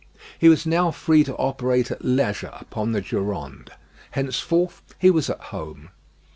[0.39, 3.69] He was now free to operate at leisure upon the Durande.
[4.09, 5.89] Henceforth he was at home.